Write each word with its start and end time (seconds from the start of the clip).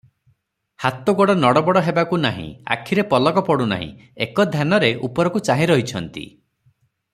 ହାତ 0.83 1.13
ଗୋଡ଼ 1.19 1.35
ନଡ଼ 1.41 1.61
ବଡ଼ 1.67 1.83
ହେବାକୁ 1.89 2.19
ନାହିଁ, 2.23 2.47
ଆଖିରେ 2.77 3.05
ପଲକ 3.13 3.45
ପଡୁ 3.51 3.69
ନାହିଁ, 3.75 3.91
ଏକଧ୍ୟାନରେ 4.27 4.91
ଉପରକୁ 5.09 5.45
ଚାହିଁରହିଛନ୍ତି। 5.51 6.27